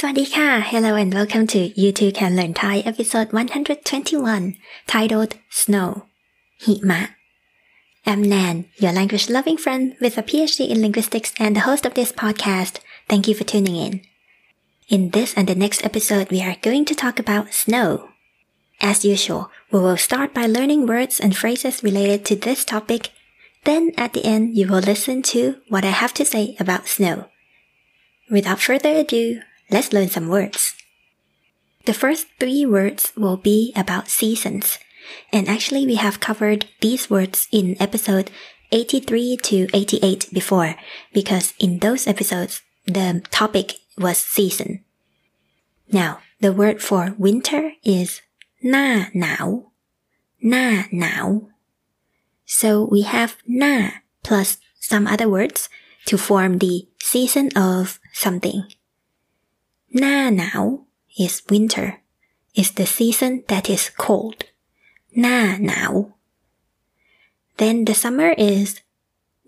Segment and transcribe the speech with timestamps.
[0.00, 4.54] สวัสดีค่ะ Hello and welcome to You Too Can Learn Thai episode 121
[4.94, 5.88] titled Snow,
[6.64, 7.00] Hima.
[8.10, 11.94] I'm Nan, your language loving friend with a PhD in linguistics and the host of
[11.94, 12.74] this podcast.
[13.10, 13.94] Thank you for tuning in.
[14.94, 17.88] In this and the next episode, we are going to talk about snow.
[18.80, 23.02] As usual, we will start by learning words and phrases related to this topic.
[23.64, 25.40] Then at the end, you will listen to
[25.72, 27.16] what I have to say about snow.
[28.30, 30.75] Without further ado, let's learn some words.
[31.85, 34.79] The first three words will be about seasons.
[35.31, 38.31] And actually we have covered these words in episode
[38.71, 40.75] 83 to 88 before
[41.13, 44.83] because in those episodes the topic was season.
[45.91, 48.21] Now, the word for winter is
[48.69, 48.87] หน้า
[49.19, 49.47] หนาว
[50.49, 50.67] หน้า
[50.99, 51.27] หนาว
[52.59, 53.75] so we have หน้า
[54.25, 54.49] plus
[54.89, 55.59] some other words
[56.07, 56.75] to form the
[57.11, 57.83] season of
[58.23, 58.59] something
[59.92, 60.84] Na now
[61.18, 62.00] is winter,
[62.54, 64.44] is the season that is cold.
[65.16, 66.14] Na now.
[67.56, 68.80] Then the summer is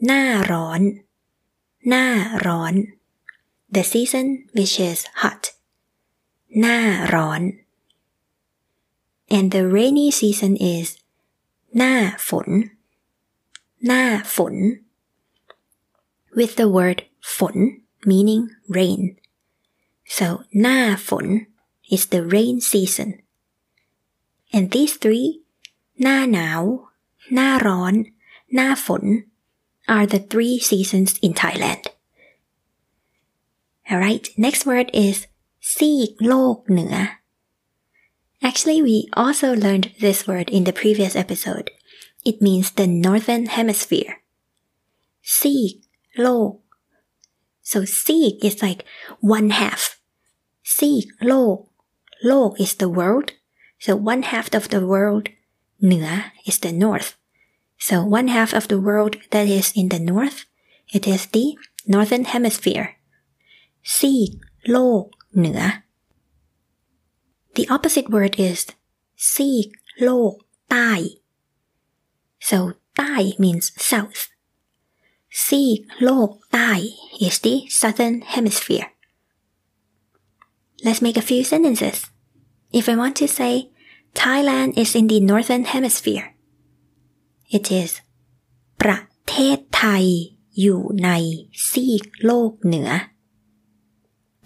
[0.00, 1.04] na ron,
[1.84, 2.94] na ron.
[3.70, 5.52] The season which is hot.
[6.48, 7.60] Na ron.
[9.30, 10.98] And the rainy season is
[11.72, 12.72] na fun,
[13.80, 14.80] na fun.
[16.34, 19.20] With the word fun meaning rain
[20.17, 20.27] so
[20.61, 21.25] หน้าฝน
[21.95, 23.09] is the rain season
[24.55, 25.27] and these three
[26.01, 26.61] หน้าหนาว
[27.33, 27.93] หน้าร้อน
[28.53, 29.03] หน้าฝน
[29.95, 31.83] are the three seasons in Thailand
[33.91, 35.17] alright next word is
[35.75, 36.95] ซีกโลกเหนือ
[38.49, 41.71] Actually, we also learned this word in the previous episode.
[42.23, 44.13] It means the northern hemisphere.
[45.37, 45.73] ซีก
[46.21, 46.51] โลก
[47.71, 48.81] so ซีก is like
[49.37, 49.81] one half
[50.75, 51.57] ซีกโลก
[52.27, 53.29] โลก is the world
[53.85, 55.25] so one half of the world
[55.85, 56.07] เหนือ
[56.49, 57.09] is the north
[57.87, 60.39] so one half of the world that is in the north
[60.95, 61.45] it is the
[61.93, 62.87] northern hemisphere
[63.97, 64.31] ซีก
[64.71, 65.03] โลก
[65.37, 65.61] เหนือ
[67.55, 68.61] the opposite word is
[69.33, 69.67] ซีก
[70.03, 70.33] โลก
[70.69, 70.91] ใต้
[72.49, 72.57] so
[72.97, 73.13] ใต้
[73.43, 74.21] means south
[75.45, 76.71] ซีกโลกใต้
[77.25, 78.87] is the southern hemisphere
[80.85, 81.97] let's make a few sentences
[82.79, 83.53] if I want to say
[84.23, 86.25] Thailand is in the northern hemisphere
[87.57, 87.91] it is
[88.81, 90.05] ประเทศไทย
[90.61, 91.09] อยู่ใน
[91.69, 92.89] ซีกโลกเหนือ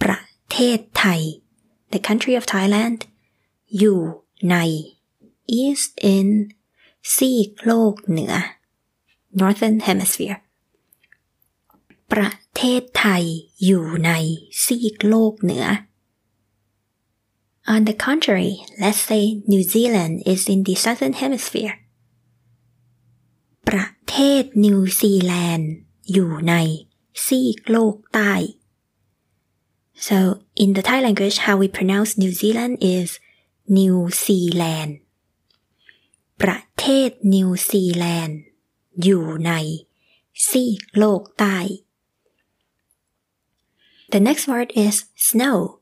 [0.02, 0.20] ประ
[0.52, 1.20] เทศไทย
[1.92, 2.98] the country of Thailand
[3.78, 4.00] อยู่
[4.50, 4.56] ใน
[5.62, 5.82] is
[6.14, 6.28] in
[7.14, 8.34] ซีกโลกเหนือ
[9.40, 10.38] northern hemisphere
[12.12, 13.24] ประเทศไทย
[13.64, 14.10] อยู่ใน
[14.62, 15.66] ซีกโลกเหนือ
[17.66, 21.74] On the contrary, let's say New Zealand is in the southern hemisphere.
[23.68, 25.70] ประเทศนิวซีแลนด์
[26.12, 26.54] อยู่ใน
[27.24, 28.32] ซีกโลกใต้
[30.08, 30.18] So
[30.62, 33.08] in the Thai language, how we pronounce New Zealand is
[33.78, 34.92] New Zealand.
[36.42, 38.38] ประเทศนิวซีแลนด์
[39.02, 39.52] อยู่ใน
[40.48, 41.58] ซีกโลกใต้
[44.12, 44.94] The next word is
[45.28, 45.73] snow.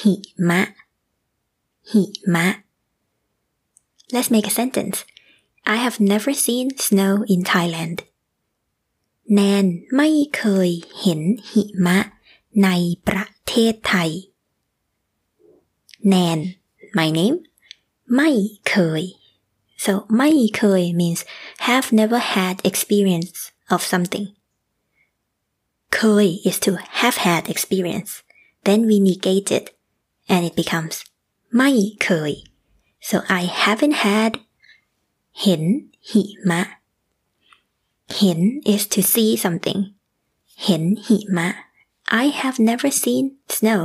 [0.00, 0.14] หิ
[0.48, 0.62] มะ
[1.90, 2.48] หิมะ
[4.14, 4.98] Let's make a sentence.
[5.64, 7.98] I have never seen snow in Thailand.
[9.34, 11.98] แนนไม่เคยเห็นหิมะ
[12.64, 12.68] ใน
[13.08, 14.10] ประเทศไทย
[16.08, 16.38] แนน
[16.98, 17.36] my name
[18.16, 18.30] ไม่
[18.68, 19.02] เคย
[19.84, 21.20] so ไม่เคย means
[21.68, 23.36] have never had experience
[23.74, 24.26] of something
[25.94, 28.12] เคย is to have had experience
[28.66, 29.66] then we negate it
[30.32, 30.96] and it becomes
[31.56, 31.70] ไม่
[32.02, 32.32] เคย
[33.08, 34.32] so I haven't had
[35.42, 35.62] เห็น
[36.10, 36.62] หิมะ
[38.16, 38.40] เห็น
[38.72, 39.80] is to see something
[40.64, 41.48] เห็นหิมะ
[42.22, 43.24] I have never seen
[43.56, 43.82] snow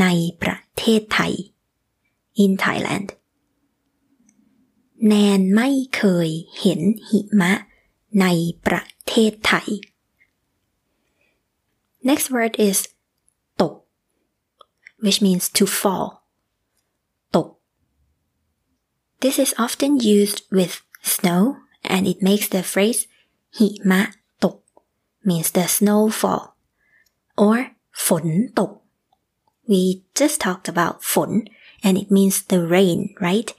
[0.00, 0.06] ใน
[0.42, 1.32] ประเทศไทย
[2.42, 3.08] in Thailand
[5.06, 6.28] แนนไม่เคย
[6.60, 7.52] เห็นหิมะ
[8.20, 8.26] ใน
[8.66, 9.68] ประเทศไทย
[12.08, 12.93] Next word is ตก
[15.04, 16.06] which means to fall
[17.34, 17.48] ตก
[19.22, 20.72] This is often used with
[21.14, 21.42] snow
[21.92, 23.00] and it makes the phrase
[23.58, 24.02] หิมะ
[24.42, 24.56] ตก
[25.28, 26.42] means the snowfall
[27.44, 27.58] or
[28.06, 28.26] ฝน
[28.58, 28.72] ตก
[29.70, 29.82] We
[30.18, 31.30] just talked about ฝน
[31.86, 33.50] and it means the rain, right?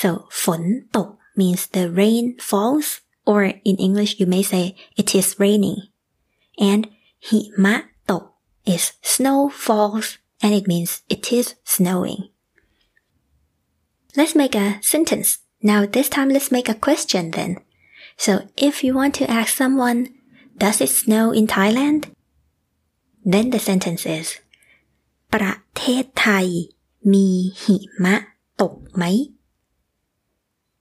[0.00, 0.08] So
[0.42, 0.62] ฝน
[0.96, 1.08] ตก
[1.40, 2.88] means the rain falls
[3.30, 4.64] or in English you may say
[5.00, 5.78] it is raining.
[6.70, 6.82] And
[7.28, 7.76] หิมะ
[8.10, 8.24] ตก
[8.74, 10.06] is snow falls
[10.42, 12.28] and it means it is snowing.
[14.16, 15.38] Let's make a sentence.
[15.62, 17.58] Now this time let's make a question then.
[18.16, 20.14] So if you want to ask someone,
[20.56, 22.12] does it snow in Thailand?
[23.24, 24.28] Then the sentence is
[25.34, 26.46] ประเทศไทย
[27.12, 27.28] มี
[27.62, 28.16] หิมะ
[28.60, 29.04] ตกไหม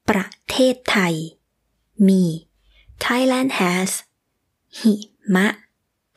[0.10, 1.16] ประเทศไทย
[2.07, 2.24] มี
[3.06, 3.90] Thailand has
[4.80, 4.94] หิ
[5.36, 5.48] มะ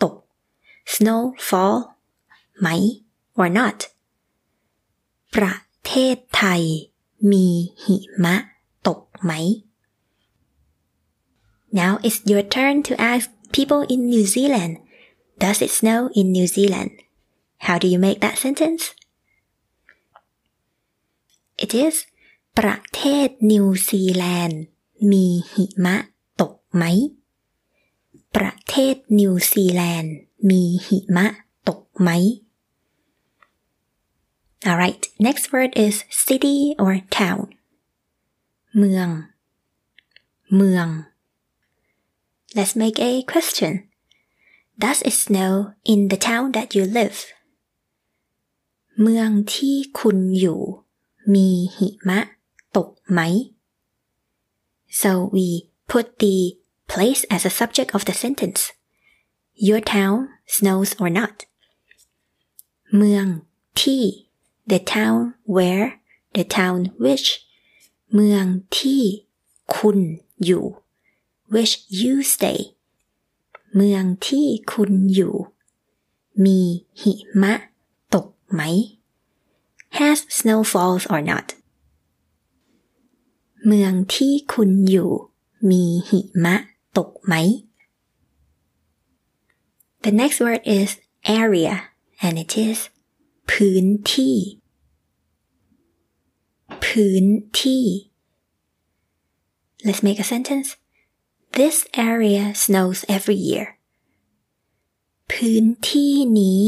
[0.03, 0.15] ตก
[0.93, 1.79] snowfall
[2.61, 2.69] ไหม
[3.41, 3.79] or not
[5.35, 5.55] ประ
[5.87, 6.63] เทศไทย
[7.31, 7.47] มี
[7.85, 8.37] หิมะ
[8.87, 9.33] ตกไหม
[11.79, 13.27] Now it's your turn to ask
[13.57, 14.75] people in New Zealand
[15.39, 16.91] Does it snow in New Zealand?
[17.59, 18.83] How do you make that sentence?
[21.57, 21.95] It is
[22.59, 24.61] ประเทศนิวซีแลนด์
[25.13, 25.97] มีหิมะ
[26.41, 26.85] ตกไหม
[28.37, 30.15] ประเทศนิวซีแลนด์
[30.51, 31.27] มีหิมะ
[31.69, 32.09] ตกไหม
[34.67, 37.55] Alright, next word is city or town.
[38.79, 39.09] เมือง
[40.57, 40.89] เมือง
[42.57, 43.73] Let's make a question.
[44.85, 45.55] Does it snow
[45.85, 47.19] in the town that you live?
[49.03, 50.61] เมืองที่คุณอยู่
[51.35, 52.21] มีหิมะ
[52.77, 53.21] ตกไหม
[55.01, 55.47] So we
[55.93, 56.37] put the
[56.93, 58.63] place as a subject of the sentence.
[59.69, 60.17] Your town
[60.57, 61.37] snows or not.
[62.97, 63.27] เมือง
[63.81, 64.03] ที่
[64.71, 65.87] the town where
[66.37, 67.29] the town which
[68.15, 68.45] เมือง
[68.79, 69.03] ที่
[69.75, 69.99] คุณ
[70.45, 70.65] อยู่
[71.53, 72.61] which you stay
[73.75, 75.35] เมืองที่คุณอยู่
[76.45, 76.61] มี
[77.03, 77.55] หิมะ
[78.15, 78.61] ตกไหม
[79.99, 81.47] has snowfalls or not
[83.67, 85.11] เมืองที่คุณอยู่
[85.71, 86.57] มีหิมะ
[86.99, 87.35] ตกไหม
[90.05, 90.91] The next word is
[91.41, 91.75] area
[92.25, 92.79] and it is
[93.51, 94.37] พื้นที่
[96.85, 97.25] พื้น
[97.63, 97.85] ที่
[99.87, 100.69] Let's make a sentence
[101.59, 101.77] This
[102.11, 103.67] area snows every year
[105.33, 106.63] พื้นที่นี้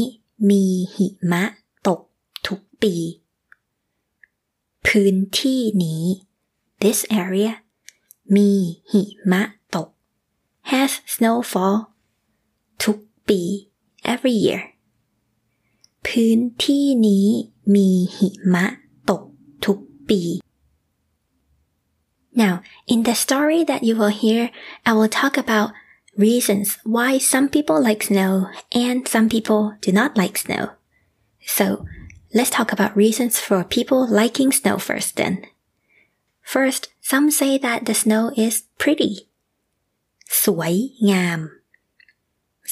[0.49, 0.63] มี
[0.95, 1.43] หิมะ
[1.87, 2.01] ตก
[2.47, 2.95] ทุกปี
[4.87, 6.03] พื้นที่นี้
[6.81, 7.51] this area
[8.35, 8.49] มี
[8.91, 9.41] หิมะ
[9.75, 9.89] ตก
[10.71, 11.77] has snowfall
[12.83, 12.97] ทุก
[13.27, 13.41] ปี
[14.13, 14.61] every year
[16.07, 17.27] พื้นที่นี้
[17.75, 18.65] มีหิมะ
[19.09, 19.23] ตก
[19.65, 19.77] ทุก
[20.09, 20.21] ปี
[22.43, 22.55] Now,
[22.93, 24.51] in the story that you will hear,
[24.85, 25.69] I will talk about
[26.17, 28.33] reasons why some people like snow
[28.71, 30.63] and some people do not like snow.
[31.45, 31.85] So,
[32.33, 35.45] let's talk about reasons for people liking snow first then.
[36.41, 39.13] First, some say that the snow is pretty.
[40.43, 40.75] สวย
[41.11, 41.39] งาม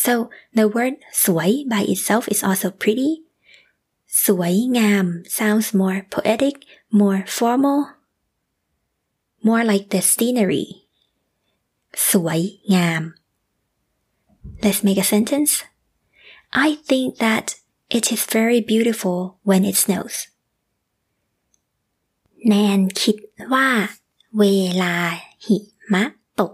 [0.04, 0.14] So,
[0.58, 3.12] the word สวย by itself is also pretty.
[4.26, 5.06] สวยงาม
[5.38, 6.56] sounds more poetic,
[7.00, 7.80] more formal,
[9.48, 10.68] more like the scenery
[12.10, 12.42] สวย
[12.76, 13.04] งาม
[14.64, 15.54] Let's make a sentence
[16.68, 17.46] I think that
[17.98, 19.20] it is very beautiful
[19.50, 20.18] when it snows
[22.48, 23.18] แนนคิด
[23.54, 23.70] ว่า
[24.40, 24.46] เว
[24.84, 24.96] ลา
[25.46, 25.58] หิ
[25.94, 26.04] มะ
[26.40, 26.54] ตก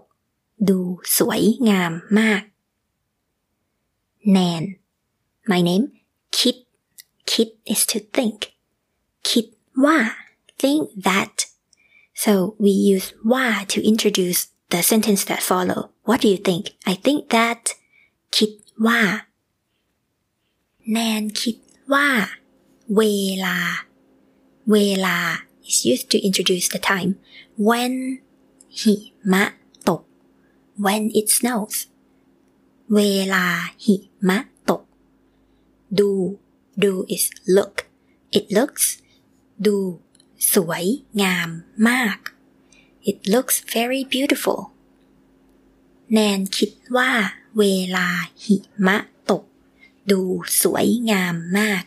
[0.69, 0.79] ดู
[1.17, 2.41] สวยงามมาก
[4.31, 4.63] แนน
[5.51, 5.85] My name
[6.37, 6.55] คิด
[7.31, 8.39] คิด is to think
[9.29, 9.45] คิด
[9.85, 9.97] ว่า
[10.61, 11.35] think that
[12.23, 12.33] so
[12.63, 15.91] we use wa to introduce the sentence that follow.
[16.03, 16.63] What do you think?
[16.85, 17.61] I think that
[18.35, 18.51] คิด
[18.87, 19.01] ว่า
[20.91, 21.55] แนนคิด
[21.93, 22.07] ว่า
[22.95, 23.01] เว
[23.45, 23.57] ลา
[24.71, 25.17] เวลา
[25.69, 27.11] is used to introduce the time
[27.67, 27.93] when
[28.81, 28.95] หิ
[29.33, 29.43] มะ
[29.87, 30.01] ตก
[30.85, 31.77] when it snows
[32.95, 33.01] เว
[33.33, 33.45] ลา
[33.85, 33.95] หิ
[34.29, 34.37] มะ
[34.69, 34.83] ตก
[35.99, 36.11] ดู
[36.83, 37.23] do is
[37.55, 37.75] look
[38.37, 38.85] it looks
[39.65, 39.77] ดู
[40.53, 40.85] สวย
[41.21, 41.49] งาม
[41.89, 42.17] มาก
[43.09, 44.59] It looks very beautiful
[46.13, 47.11] แนนคิดว่า
[47.59, 47.63] เว
[47.95, 48.07] ลา
[48.43, 48.97] หิมะ
[49.29, 49.43] ตก
[50.11, 50.21] ดู
[50.61, 51.83] สวยงามมาก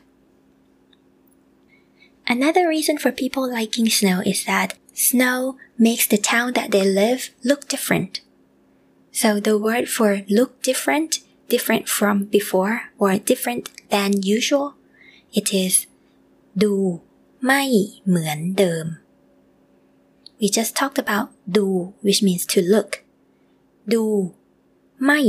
[2.34, 7.30] Another reason for people liking snow is that snow makes the town that they live
[7.42, 8.20] look different.
[9.20, 14.74] So the word for look different, different from before or different than usual,
[15.38, 15.74] it is
[16.62, 16.74] ดู
[17.44, 17.62] ไม่
[18.06, 18.86] เหมือนเดิม
[20.40, 21.66] We just talked about ดู
[22.04, 22.90] which means to look
[23.92, 24.04] ดู
[25.04, 25.20] ไม่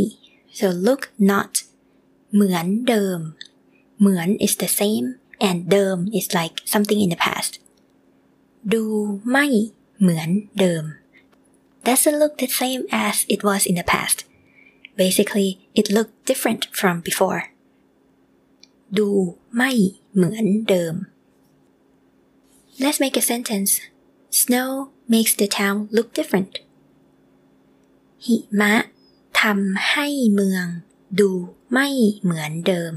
[0.60, 1.54] so look not
[2.34, 3.20] เหมือนเดิม
[4.00, 5.08] เหมือน is the same
[5.48, 7.54] and เดิม is like something in the past
[8.74, 8.84] ดู
[9.32, 9.46] ไม่
[10.00, 10.84] เหมือนเดิม
[11.88, 14.18] doesn't look the same as it was in the past
[15.02, 17.42] basically it looked different from before
[18.98, 19.08] ดู
[19.56, 19.72] ไม่
[20.14, 20.96] เหมือนเดิม
[22.82, 23.72] Let's make a sentence
[24.42, 24.70] Snow
[25.14, 26.54] makes the town look different
[28.26, 28.74] หิมะ
[29.42, 30.66] ทำให้เมือง
[31.20, 31.32] ดู
[31.72, 31.88] ไม่
[32.22, 32.94] เหมือนเดิม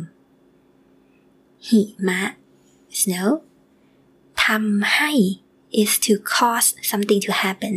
[1.69, 2.23] หิมะ
[3.01, 3.31] snow
[4.45, 5.13] ทำให้
[5.81, 7.75] is to cause something to happen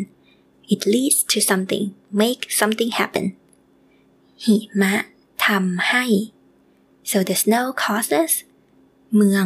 [0.74, 1.86] it leads to something
[2.22, 3.26] make something happen
[4.46, 4.94] หิมะ
[5.48, 6.06] ทำให้
[7.10, 8.32] so the snow causes
[9.16, 9.46] เมือง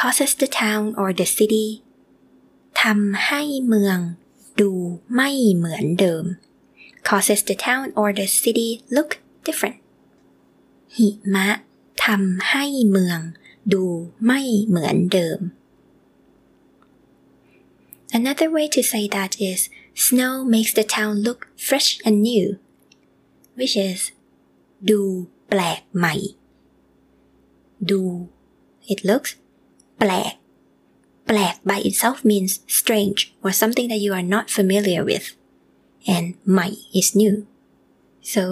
[0.00, 1.66] causes the town or the city
[2.82, 3.98] ทำให้เมือง
[4.60, 4.72] ดู
[5.14, 6.24] ไม่เหมือนเดิม
[7.08, 9.10] causes the town or the city look
[9.46, 9.78] different
[10.96, 11.48] หิมะ
[12.04, 13.20] ทำให้เมือง
[13.72, 13.84] ดู
[14.24, 15.40] ไม่เหมือนเดิม
[18.18, 19.60] Another way to say that is
[20.06, 22.46] snow makes the town look fresh and new
[23.58, 24.00] which is
[24.90, 25.00] ดู
[25.48, 26.14] แปลกใหม่
[27.90, 28.02] ดู
[28.92, 29.30] it looks
[29.98, 30.34] แปลก
[31.26, 35.26] แปลก by itself means strange or something that you are not familiar with
[36.14, 36.68] and ใหม่
[37.00, 37.34] is new
[38.32, 38.42] so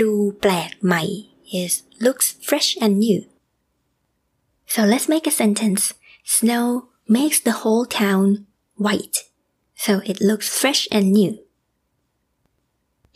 [0.00, 1.02] ดูแปลกใหม่
[1.60, 1.72] is
[2.04, 3.20] looks fresh and new
[4.72, 5.82] so let's make a sentence
[6.36, 6.66] snow
[7.16, 8.26] makes the whole town
[8.84, 9.18] white
[9.84, 11.32] so it looks fresh and new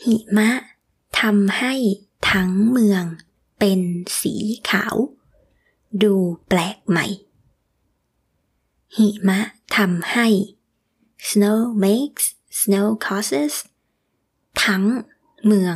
[0.04, 0.50] หิมะ
[1.21, 1.75] ทำให้
[2.30, 3.04] ทั้งเมือง
[3.59, 3.80] เป็น
[4.21, 4.35] สี
[4.71, 4.97] ขาว
[6.03, 6.13] ดู
[6.48, 7.05] แปลกใหม่
[8.95, 9.39] หิมะ
[9.75, 10.27] ทำให้
[11.29, 12.25] snow makes
[12.60, 13.53] snow causes
[14.63, 14.83] ทั้ง
[15.45, 15.75] เมือง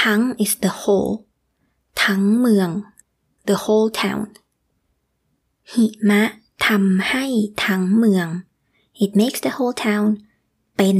[0.00, 1.12] ทั้ง is the whole
[2.02, 2.70] ทั้งเมือง
[3.48, 4.26] the whole town
[5.72, 6.22] หิมะ
[6.66, 7.24] ทำให้
[7.64, 8.28] ทั้งเมือง
[9.04, 10.06] it makes the whole town
[10.76, 10.96] เป็น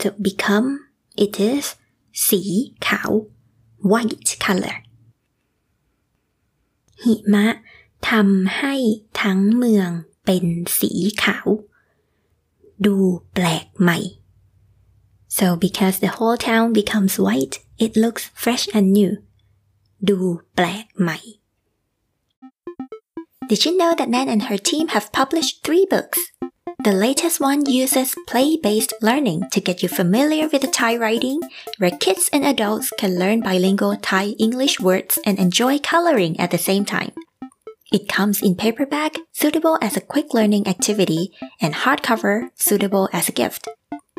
[0.00, 0.68] to become
[1.24, 1.64] it is
[2.28, 2.42] สี
[2.86, 3.10] ขาว
[3.90, 4.76] white color
[7.03, 7.47] หิมะ
[8.09, 8.73] ทำให้
[9.21, 9.89] ทั้งเมือง
[10.25, 10.45] เป็น
[10.79, 10.91] สี
[11.23, 11.47] ขาว
[12.85, 12.95] ดู
[13.33, 13.99] แปลกใหม่
[15.37, 17.55] so because the whole town becomes white
[17.85, 19.11] it looks fresh and new
[20.09, 20.17] ดู
[20.55, 21.19] แปลกใหม่
[23.49, 26.19] Did you know that Nan and her team have published three books?
[26.82, 31.42] the latest one uses play based learning to get you familiar with the Thai writing,
[31.76, 36.56] where kids and adults can learn bilingual Thai English words and enjoy coloring at the
[36.56, 37.12] same time.
[37.92, 43.32] It comes in paperback, suitable as a quick learning activity, and hardcover, suitable as a
[43.32, 43.68] gift.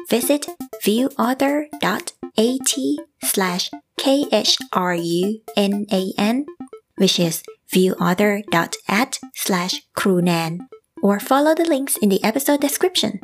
[0.07, 0.45] Visit
[0.85, 2.13] viewauthor.at
[3.23, 6.45] slash khrunan,
[6.97, 10.67] which is viewauthor.at slash crewnan,
[11.02, 13.20] or follow the links in the episode description.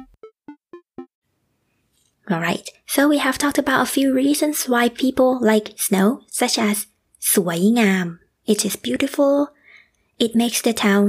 [2.30, 6.06] Alright, so we have talked about a few reasons why people like snow,
[6.40, 6.76] such as
[7.34, 8.06] สวยงาม
[8.52, 9.34] it is beautiful,
[10.24, 11.06] it makes the town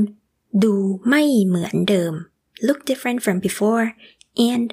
[0.63, 0.75] ดู
[1.07, 2.13] ไม่เหมือนเดิม
[2.67, 3.85] look different from before,
[4.49, 4.67] and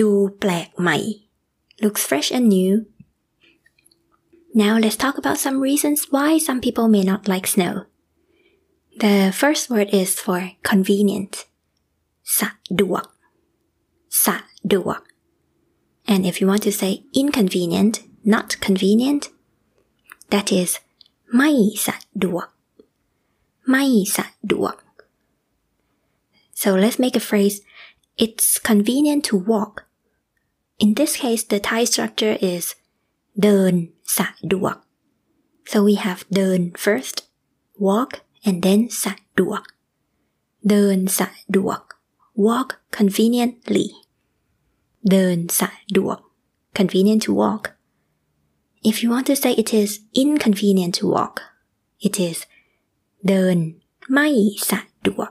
[0.00, 0.10] ดู
[0.40, 0.98] แปลกใหม่
[1.82, 2.72] looks fresh and new.
[4.62, 7.74] Now let's talk about some reasons why some people may not like snow.
[8.99, 11.45] The first word is for convenient.
[12.23, 13.07] Sa'duak.
[14.09, 15.03] Sa'duak.
[16.05, 19.29] And if you want to say inconvenient, not convenient,
[20.31, 20.79] that is
[21.31, 22.51] mai sa'duak.
[26.51, 27.61] So let's make a phrase.
[28.17, 29.85] It's convenient to walk.
[30.77, 32.75] In this case, the Thai structure is
[33.39, 33.93] đơn.
[35.65, 37.29] So we have đơn first,
[37.77, 39.62] walk, and then สะดวก
[40.68, 41.80] เดินสะดวก
[42.46, 43.86] walk conveniently
[45.10, 46.18] เดินสะดวก
[46.78, 47.64] convenient to walk
[48.88, 49.90] if you want to say it is
[50.24, 51.36] inconvenient to walk
[52.06, 52.38] it is
[53.28, 53.56] เดิน
[54.12, 54.28] ไม่
[54.70, 55.30] สะดวก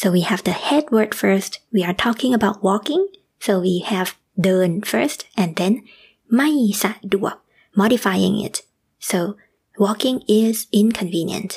[0.00, 3.02] so we have the head word first we are talking about walking
[3.44, 4.10] so we have
[4.44, 5.72] เดิน first and then
[6.36, 6.50] ไม่
[6.82, 7.36] สะดวก
[7.80, 8.56] modifying it
[9.10, 9.18] so
[9.84, 11.52] walking is inconvenient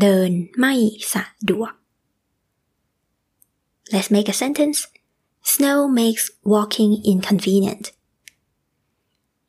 [0.00, 0.74] เดินไม่
[1.12, 1.72] สะดวก
[3.92, 4.80] Let's make a sentence
[5.52, 7.84] Snow makes walking inconvenient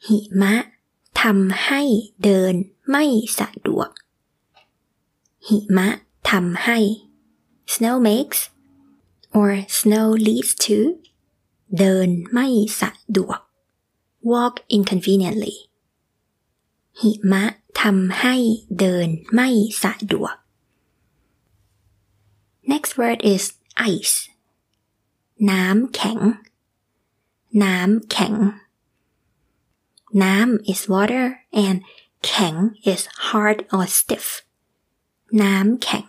[0.07, 0.55] หิมะ
[1.21, 1.81] ทำให้
[2.23, 2.53] เดิน
[2.89, 3.03] ไม่
[3.39, 3.89] สะดวก
[5.47, 5.87] หิมะ
[6.29, 6.77] ทำให้
[7.73, 8.39] Snow makes
[9.37, 9.49] or
[9.79, 10.77] snow leads to
[11.79, 12.47] เดินไม่
[12.81, 13.39] สะดวก
[14.31, 15.55] walk inconveniently
[17.01, 17.43] หิมะ
[17.81, 18.35] ทำให้
[18.79, 19.49] เดินไม่
[19.83, 20.35] สะดวก
[22.71, 23.43] next word is
[23.93, 24.15] ice
[25.49, 26.19] น้ำแข็ง
[27.63, 28.35] น้ำแข็ง
[30.23, 31.25] น้ำ is water
[31.65, 31.77] and
[32.25, 32.55] แข็ง
[32.91, 34.27] is hard or stiff
[35.41, 36.07] น้ำแข็ง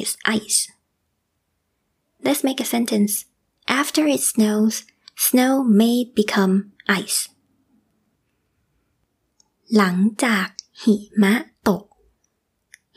[0.00, 0.60] is ice
[2.24, 3.14] let's make a sentence
[3.80, 4.74] after it snows
[5.26, 6.54] snow may become
[7.00, 7.20] ice
[9.76, 10.46] หลังจาก
[10.82, 11.34] หิมะ
[11.68, 11.84] ตก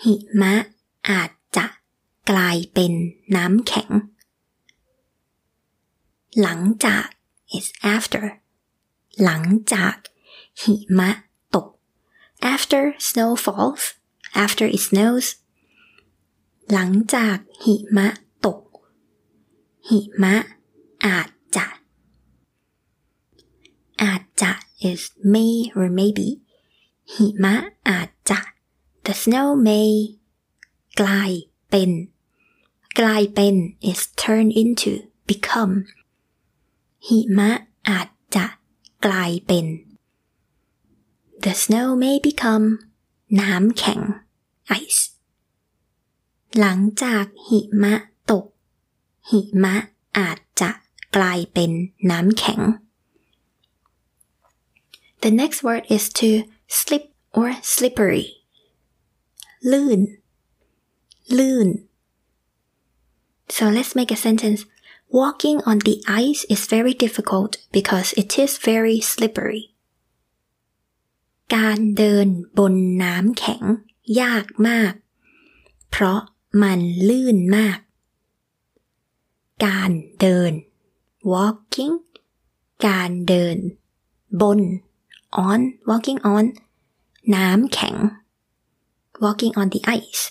[0.03, 0.53] หิมะ
[1.09, 1.36] อาจจะ
[2.30, 2.92] กลายเป็น
[3.36, 3.90] น้ำแข็ง
[6.40, 7.06] หลังจาก
[7.56, 8.24] is after
[9.24, 9.42] หลัง
[9.72, 9.96] จาก
[10.62, 11.10] หิมะ
[11.54, 11.68] ตก
[12.54, 13.84] after snow falls
[14.44, 15.26] after it snows
[16.72, 18.08] หลังจากหิมะ
[18.46, 18.60] ตก
[19.88, 20.34] หิมะ
[21.06, 21.66] อาจจะ
[24.02, 24.52] อาจจะ
[24.88, 26.28] is may or maybe
[27.14, 27.54] หิมะ
[27.88, 28.40] อาจจะ
[29.04, 29.90] the snow may
[31.00, 31.30] กลาย
[31.70, 31.90] เป็น
[33.00, 33.54] กลายเป็น
[33.90, 34.92] is turn into
[35.28, 35.74] become
[37.06, 37.50] หิมะ
[37.88, 38.46] อาจจะ
[39.06, 39.66] กลายเป็น
[41.44, 42.66] the snow may become
[43.40, 44.00] น้ำแข็ง
[44.82, 45.02] ice
[46.58, 47.94] หลังจากหิมะ
[48.30, 48.46] ตก
[49.30, 49.74] หิมะ
[50.18, 50.70] อาจจะ
[51.16, 51.70] กลายเป็น
[52.10, 52.60] น้ำแข็ง
[55.22, 56.28] The next word is to
[56.78, 57.04] slip
[57.38, 58.26] or slippery
[59.70, 60.00] ลื่น
[61.38, 61.68] ลื่น
[63.49, 64.65] So let's make a sentence.
[65.09, 69.63] Walking on the ice is very difficult because it is very slippery.
[71.55, 72.27] การเดิน
[72.57, 73.63] บนน้ำแข็ง
[74.21, 74.93] ยากมาก
[75.91, 76.19] เพราะ
[76.61, 77.79] มันลื่นมาก
[79.65, 80.51] การเดิน
[81.33, 81.95] walking
[82.87, 83.57] การเดิน
[84.41, 84.59] บน
[85.49, 86.45] on walking on
[87.35, 87.95] น้ำแข็ง
[89.23, 90.23] walking on the ice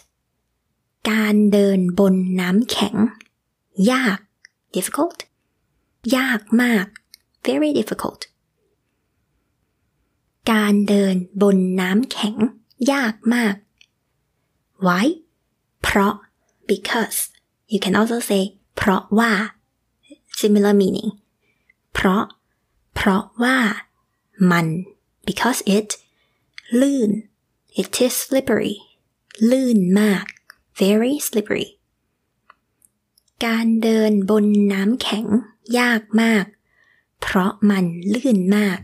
[1.10, 2.96] การเดินบนน้ำแข็ง
[3.92, 4.20] ยาก
[4.76, 5.20] difficult
[6.18, 6.86] ยากมาก
[7.46, 8.22] very difficult
[10.52, 12.36] การเดินบนน้ำแข็ง
[12.92, 13.56] ยากมาก
[14.86, 15.06] why
[15.84, 16.14] เพราะ
[16.72, 17.18] because
[17.72, 18.44] you can also say
[18.76, 19.32] เพราะว่า
[20.40, 21.12] similar meaning
[21.94, 22.24] เพราะ
[22.96, 23.58] เพราะว่า
[24.52, 24.66] มัน
[25.28, 25.90] because it
[26.80, 27.10] ลื่น
[27.80, 28.76] it is slippery
[29.52, 30.26] ลื่นมาก
[30.81, 31.69] very slippery
[33.45, 35.27] การเดินบนน้ำแข็ง
[35.79, 36.45] ยากมาก
[37.21, 38.79] เพราะมันลื่นมาก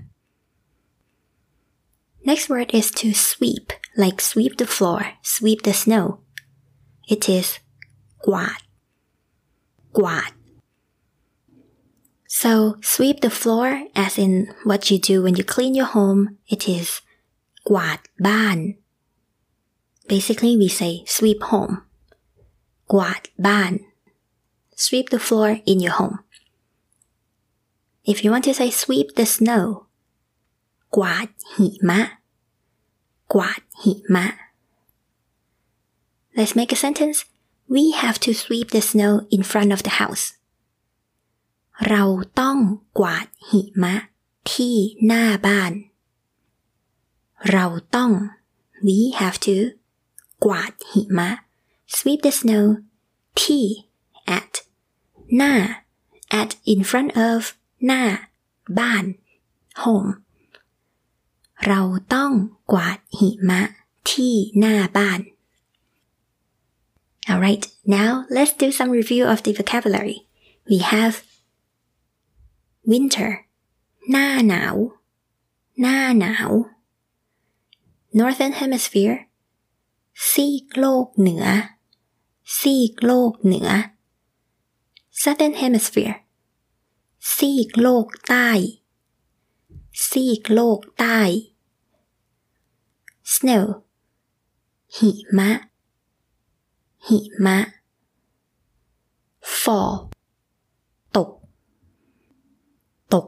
[2.28, 3.66] Next word is to sweep
[4.02, 5.02] like sweep the floor
[5.34, 6.06] sweep the snow
[7.14, 7.48] it is
[8.26, 8.60] กวาด
[9.98, 10.32] กวาด
[12.42, 12.52] so
[12.92, 13.68] sweep the floor
[14.04, 14.32] as in
[14.68, 16.22] what you do when you clean your home
[16.54, 16.88] it is
[17.68, 18.58] กวาดบ้าน
[20.12, 21.74] basically we say sweep home
[22.92, 23.72] กวาดบ้าน
[24.84, 26.16] sweep the floor in your home
[28.10, 29.64] if you want to say sweep the snow
[30.96, 32.00] กวาดหิมะ
[33.34, 34.26] กวาดหิมะ
[36.38, 37.24] Let's make a sentence.
[37.68, 40.24] We have to sweep the snow in front of the house.
[41.88, 42.04] เรา
[42.40, 42.58] ต้อง
[42.98, 43.94] กวาดหิมะ
[44.52, 44.74] ที่
[45.06, 45.72] หน้าบ้าน
[47.52, 48.10] เราต้อง
[48.86, 49.56] we have to
[50.44, 51.30] กวาดหิมะ
[51.94, 52.66] sweep the snow
[53.40, 53.64] ที่
[54.38, 54.52] at
[55.36, 55.54] หน้า
[56.40, 57.40] at in front of
[57.86, 58.02] หน้า
[58.78, 59.04] บ้าน
[59.82, 60.10] home
[61.66, 61.80] เรา
[62.14, 62.32] ต้อง
[62.72, 63.62] กวาดหิมะ
[64.10, 65.20] ที่หน้าบ้าน
[67.30, 70.18] Alright, now let's do some review of the vocabulary.
[70.70, 71.14] We have
[72.92, 73.30] winter
[74.10, 74.76] หน้าหนาว
[75.80, 76.50] หน้าหนาว
[78.18, 79.16] Northern Hemisphere
[80.29, 81.45] ซีกโลกเหนือ
[82.59, 83.69] ซีกโลกเหนือ
[85.21, 86.17] Southern Hemisphere
[87.35, 88.49] ซีกโลกใต้
[90.07, 91.19] ซีกโลกใต้
[93.33, 93.65] Snow
[94.97, 95.51] หิมะ
[97.07, 97.57] หิมะ
[99.61, 99.93] fall
[101.15, 101.31] ตก
[103.13, 103.27] ตก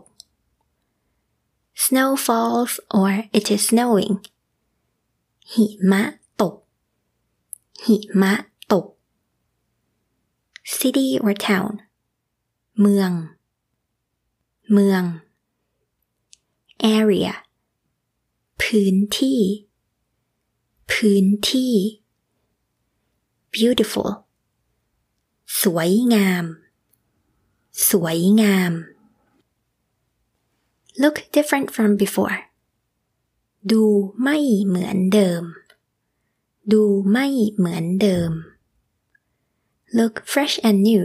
[1.83, 4.15] snow falls or it is snowing
[5.53, 6.03] หิมะ
[7.85, 8.33] หิมะ
[8.71, 8.85] ตก
[10.75, 11.71] city or town
[12.79, 13.11] เมือง
[14.71, 15.03] เมือง
[16.97, 17.31] area
[18.61, 19.41] พื้นที่
[20.91, 21.73] พื้นที่
[23.53, 24.09] beautiful
[25.61, 26.45] สวยงาม
[27.89, 28.71] สวยงาม
[31.01, 32.37] look different from before
[33.71, 33.83] ดู
[34.21, 35.43] ไม่เหมือนเดิม
[36.71, 38.31] ดูไม่เหมือนเดิม
[39.97, 41.03] look fresh and new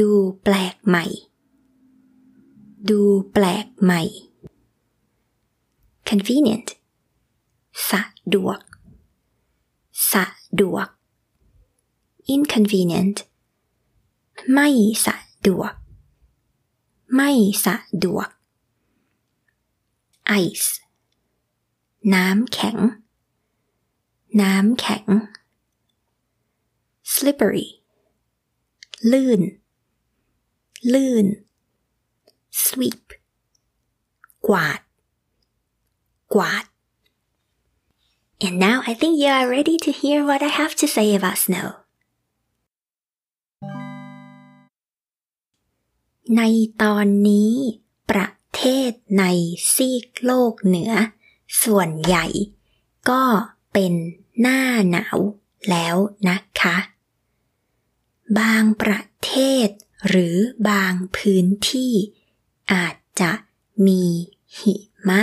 [0.00, 0.10] ดู
[0.42, 1.04] แปลกใหม่
[2.90, 3.00] ดู
[3.32, 4.02] แปลกใหม่
[6.08, 6.68] convenient
[7.90, 8.02] สะ
[8.34, 8.60] ดวก
[10.12, 10.24] สะ
[10.60, 10.88] ดวก
[12.34, 13.16] inconvenient
[14.52, 14.68] ไม่
[15.06, 15.72] สะดวก
[17.14, 17.30] ไม่
[17.64, 18.28] สะดวก
[20.42, 20.68] ice
[22.14, 22.78] น้ำแข็ง
[24.40, 25.06] น้ำแข็ง
[27.12, 27.68] slippery
[29.12, 29.40] ลื่น
[30.92, 31.26] ลื่น
[32.64, 33.04] sweep
[34.46, 34.80] กวาด
[36.34, 36.64] กวาด
[38.44, 41.38] And now I think you are ready to hear what I have to say about
[41.44, 41.68] snow.
[46.36, 46.42] ใน
[46.82, 47.52] ตอนนี้
[48.10, 49.24] ประเทศใน
[49.74, 50.92] ซีกโลกเหนือ
[51.62, 52.26] ส่วนใหญ่
[53.10, 53.22] ก็
[53.72, 53.92] เป็น
[54.40, 55.18] หน้าหนาว
[55.70, 55.96] แล้ว
[56.28, 56.76] นะคะ
[58.38, 59.32] บางประเท
[59.66, 59.68] ศ
[60.08, 60.36] หรือ
[60.70, 61.92] บางพื้นที่
[62.72, 63.32] อาจจะ
[63.86, 64.04] มี
[64.58, 64.74] หิ
[65.08, 65.20] มะ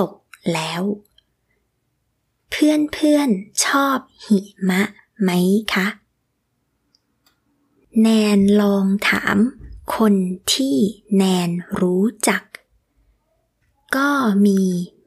[0.00, 0.14] ตก
[0.52, 0.82] แล้ว
[2.50, 4.38] เพื่อนๆชอบหิ
[4.70, 4.82] มะ
[5.20, 5.30] ไหม
[5.74, 5.86] คะ
[8.00, 9.36] แนนลองถาม
[9.96, 10.14] คน
[10.54, 10.76] ที่
[11.16, 12.42] แนนรู้จัก
[13.96, 14.10] ก็
[14.46, 14.60] มี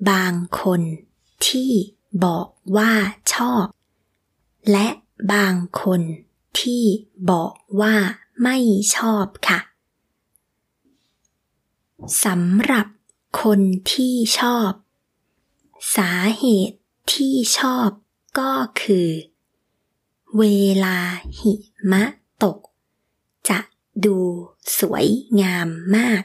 [0.10, 0.82] บางคน
[1.48, 1.72] ที่
[2.24, 2.48] บอก
[2.78, 2.92] ว่า
[3.34, 3.66] ชอบ
[4.72, 4.88] และ
[5.34, 6.02] บางคน
[6.60, 6.84] ที่
[7.30, 7.96] บอกว่า
[8.44, 8.58] ไม่
[8.96, 9.60] ชอบค่ะ
[12.24, 12.88] สำหรับ
[13.42, 13.60] คน
[13.92, 14.72] ที่ชอบ
[15.96, 16.78] สาเหตุ
[17.14, 17.90] ที่ชอบ
[18.40, 19.10] ก็คือ
[20.38, 20.44] เว
[20.86, 20.98] ลา
[21.40, 21.54] หิ
[21.92, 22.04] มะ
[22.44, 22.60] ตก
[23.50, 23.60] จะ
[24.06, 24.18] ดู
[24.80, 25.08] สวย
[25.42, 26.24] งามมาก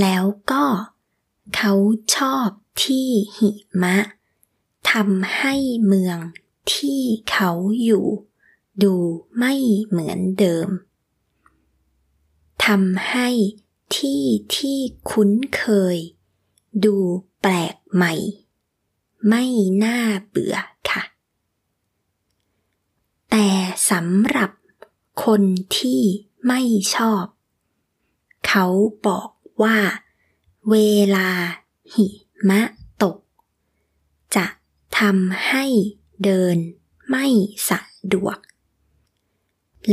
[0.00, 0.64] แล้วก็
[1.56, 1.72] เขา
[2.16, 2.48] ชอบ
[2.82, 3.50] ที่หิ
[3.82, 3.96] มะ
[4.92, 5.54] ทำให้
[5.86, 6.18] เมือง
[6.72, 7.50] ที่เขา
[7.82, 8.06] อยู่
[8.82, 8.94] ดู
[9.38, 9.54] ไม่
[9.88, 10.68] เหมือนเดิม
[12.64, 13.28] ทำให้
[13.96, 14.22] ที่
[14.56, 14.78] ที่
[15.10, 15.96] คุ้นเคย
[16.84, 16.96] ดู
[17.40, 18.14] แปลกใหม่
[19.28, 19.44] ไม่
[19.84, 19.98] น่า
[20.28, 20.56] เบื่อ
[20.90, 21.02] ค่ะ
[23.30, 23.48] แต่
[23.90, 24.50] สำหรับ
[25.24, 25.42] คน
[25.78, 26.02] ที่
[26.46, 26.60] ไม่
[26.94, 27.24] ชอบ
[28.46, 28.66] เขา
[29.06, 29.30] บอก
[29.62, 29.78] ว่า
[30.70, 30.76] เว
[31.16, 31.28] ลา
[31.94, 32.06] หิ
[32.48, 32.60] มะ
[33.02, 33.18] ตก
[34.36, 34.46] จะ
[35.00, 35.64] ทำให้
[36.24, 36.56] เดิน
[37.10, 37.26] ไม่
[37.68, 37.80] สะ
[38.12, 38.38] ดวก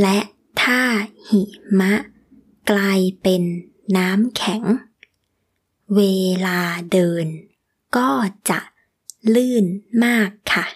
[0.00, 0.18] และ
[0.62, 0.82] ถ้า
[1.28, 1.42] หิ
[1.80, 1.92] มะ
[2.70, 3.42] กลายเป็น
[3.96, 4.62] น้ำแข็ง
[5.96, 6.00] เว
[6.46, 6.60] ลา
[6.92, 7.26] เดิน
[7.96, 8.10] ก็
[8.50, 8.60] จะ
[9.34, 9.64] ลื่น
[10.04, 10.66] มากค่ะ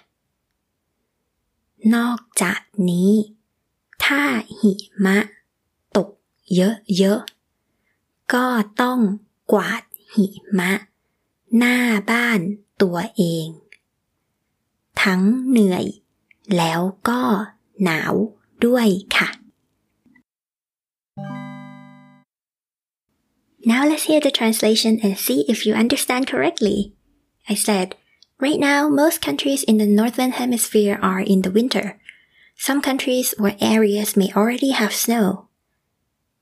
[1.94, 3.12] นอกจากนี้
[4.04, 4.22] ถ้า
[4.60, 4.72] หิ
[5.04, 5.18] มะ
[5.96, 6.10] ตก
[6.54, 8.46] เยอะๆ ก็
[8.80, 9.00] ต้อง
[9.52, 9.82] กวาด
[10.14, 10.26] หิ
[10.58, 10.72] มะ
[11.56, 11.78] หน้า
[12.10, 12.40] บ้าน
[12.82, 13.48] ตัวเอง
[15.03, 15.85] ทั้งเหนื่อย
[16.57, 17.21] แล้วก็
[17.83, 18.13] หนาว
[18.65, 19.29] ด้วยค่ะ
[23.71, 26.93] Now let's hear the translation and see if you understand correctly.
[27.49, 27.87] I said,
[28.39, 31.99] right now most countries in the northern hemisphere are in the winter.
[32.55, 35.49] Some countries or areas may already have snow.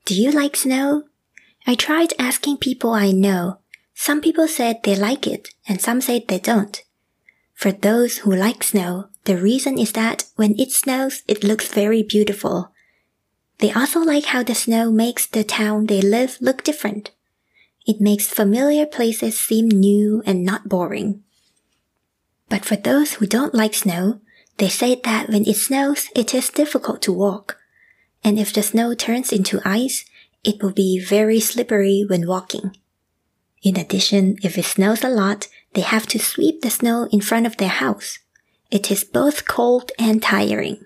[0.04, 0.86] Do you like snow?
[1.66, 3.58] I tried asking people I know.
[3.94, 6.80] Some people said they like it and some said they don't.
[7.61, 12.01] For those who like snow, the reason is that when it snows, it looks very
[12.01, 12.71] beautiful.
[13.59, 17.11] They also like how the snow makes the town they live look different.
[17.85, 21.21] It makes familiar places seem new and not boring.
[22.49, 24.21] But for those who don't like snow,
[24.57, 27.59] they say that when it snows, it is difficult to walk.
[28.23, 30.03] And if the snow turns into ice,
[30.43, 32.75] it will be very slippery when walking.
[33.61, 37.45] In addition, if it snows a lot, they have to sweep the snow in front
[37.45, 38.19] of their house.
[38.69, 40.85] It is both cold and tiring.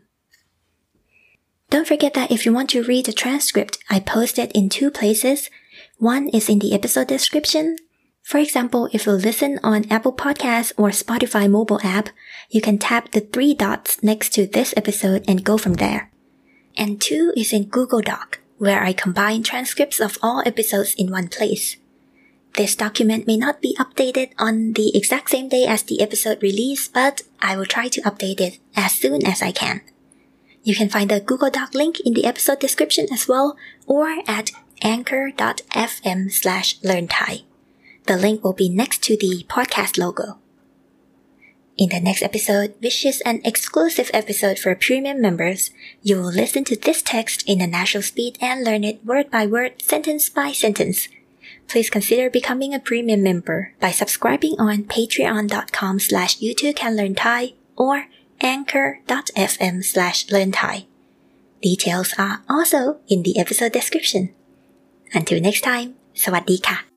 [1.69, 4.91] Don't forget that if you want to read the transcript, I posted it in two
[4.91, 5.49] places.
[5.97, 7.77] One is in the episode description.
[8.23, 12.09] For example, if you listen on Apple Podcasts or Spotify mobile app,
[12.49, 16.11] you can tap the three dots next to this episode and go from there.
[16.77, 21.27] And two is in Google Doc, where I combine transcripts of all episodes in one
[21.27, 21.77] place.
[22.55, 26.87] This document may not be updated on the exact same day as the episode release,
[26.87, 29.81] but I will try to update it as soon as I can.
[30.63, 34.51] You can find the Google Doc link in the episode description as well, or at
[34.81, 37.09] anchor.fm slash learn.
[38.07, 40.39] The link will be next to the podcast logo.
[41.77, 46.63] In the next episode, which is an exclusive episode for premium members, you will listen
[46.65, 50.53] to this text in a natural speed and learn it word by word, sentence by
[50.53, 51.09] sentence
[51.68, 57.14] Please consider becoming a premium member by subscribing on patreon.com slash you too can learn
[57.14, 58.06] Thai or
[58.40, 60.86] anchor.fm slash learn Thai.
[61.62, 64.30] Details are also in the episode description.
[65.12, 65.88] Until next time,
[66.22, 66.93] สวัสดีค่ะ